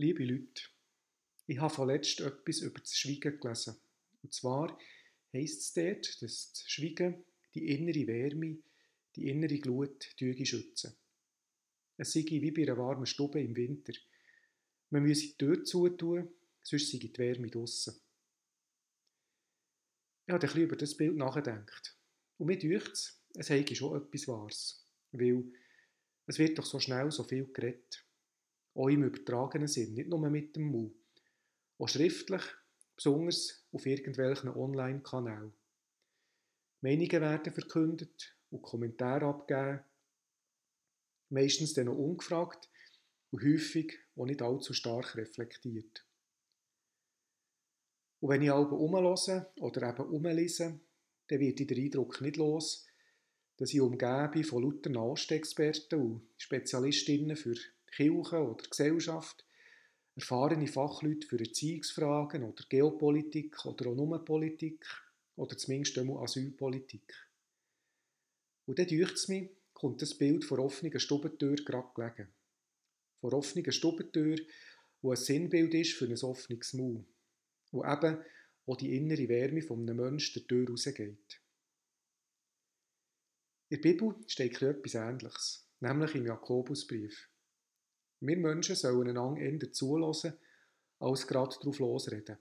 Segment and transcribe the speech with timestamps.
[0.00, 0.62] Liebe Leute,
[1.48, 3.74] ich habe vorletzt etwas über das Schweigen gelesen.
[4.22, 4.78] Und zwar
[5.32, 8.58] heisst es dort, dass das Schweigen die innere Wärme,
[9.16, 10.96] die innere Glut schützen.
[11.96, 13.92] Es sei wie bei einer warmen Stube im Winter.
[14.90, 18.00] Man müsse die Tür zutun, sonst sei die Wärme draussen.
[20.26, 21.98] Ich habe ein bisschen über das Bild nachgedacht.
[22.36, 24.86] Und mir dünkt es, es habe schon etwas Wahres.
[25.10, 25.42] Weil
[26.26, 28.07] es wird doch so schnell so viel geredet.
[28.78, 30.94] Auch im übertragenen Sinn, nicht nur mit dem Mund.
[31.78, 32.42] Auch schriftlich,
[32.94, 35.52] besonders auf irgendwelchen Online-Kanälen.
[36.80, 39.80] Meinungen werden verkündet und Kommentare abgegeben,
[41.28, 42.68] meistens dann noch ungefragt
[43.32, 46.06] und häufig auch nicht allzu stark reflektiert.
[48.20, 50.78] Und wenn ich aber umlose oder eben umlese,
[51.26, 52.86] dann wird den Eindruck nicht los,
[53.56, 57.56] dass ich umgebe von lauter Nahostexperten und Spezialistinnen für
[57.90, 59.44] Kirche oder Gesellschaft,
[60.16, 64.84] erfahrene Fachleute für Erziehungsfragen oder Geopolitik oder auch nur Politik
[65.36, 67.14] oder zumindest einmal Asylpolitik.
[68.66, 72.28] Und dann deucht es mich, kommt das Bild von offener Stubentür gerade gelegen.
[73.20, 74.38] Von offener Stubentür,
[75.00, 77.04] wo ein Sinnbild ist für ein offenes Maul,
[77.70, 78.18] wo eben
[78.66, 81.40] auch die innere Wärme von einem Menschen der Tür rausgeht.
[83.70, 87.28] In der Bibel steht etwas Ähnliches, nämlich im Jakobusbrief.
[88.20, 90.34] Wir Menschen sollen einander eher zulassen,
[90.98, 92.38] als gerade darauf losreden.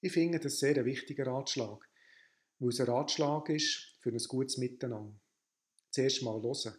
[0.00, 1.88] Ich finde das sehr ein wichtiger Ratschlag,
[2.58, 5.14] weil es ein Ratschlag ist für ein gutes Miteinander.
[5.90, 6.74] Zuerst mal hören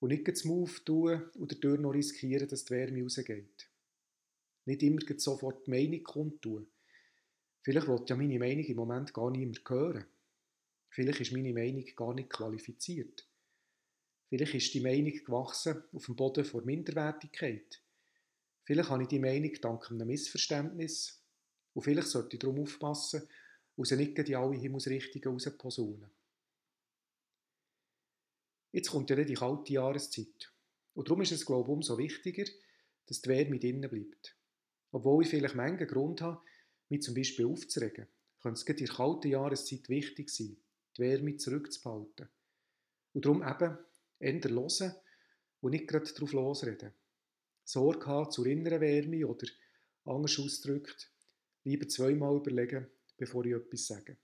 [0.00, 3.68] und nicht das Move tun und dadurch noch riskieren, dass die Wärme rausgeht.
[4.64, 6.66] Nicht immer sofort die Meinung kundtun.
[7.62, 10.04] Vielleicht will ja meine Meinung im Moment gar niemand hören.
[10.88, 13.26] Vielleicht ist meine Meinung gar nicht qualifiziert.
[14.28, 17.80] Vielleicht ist die Meinung gewachsen auf dem Boden vor Minderwertigkeit.
[18.64, 21.22] Vielleicht habe ich die Meinung dank einem Missverständnis
[21.74, 23.28] und vielleicht sollte ich darum aufpassen
[23.76, 26.10] und nicht in alle Himmelsrichtungen rausposaunen.
[28.72, 30.52] Jetzt kommt ja die kalte Jahreszeit.
[30.94, 32.44] Und darum ist es, glaube ich, umso wichtiger,
[33.06, 34.36] dass die Wärme drinnen bleibt.
[34.90, 36.40] Obwohl ich vielleicht manchen Grund habe,
[36.88, 38.08] mich zum Beispiel aufzuregen,
[38.40, 40.56] könnte es in der kalten Jahreszeit wichtig sein,
[40.96, 42.28] die Wärme zurückzubehalten.
[43.12, 43.78] Und darum eben
[44.18, 44.94] eher hören
[45.60, 46.92] und nicht gerade darauf losreden.
[47.64, 49.46] Sorge haben zur inneren Wärme oder,
[50.04, 51.10] anders ausgedrückt,
[51.64, 54.16] lieber zweimal überlegen, bevor ich etwas sage.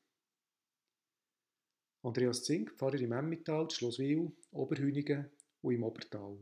[2.03, 5.31] Andreas Zink, Pfarrer im Emmental, Schlosswil, Oberhünigen
[5.61, 6.39] und im Obertal.